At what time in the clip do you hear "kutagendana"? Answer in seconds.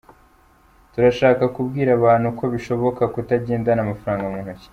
3.13-3.79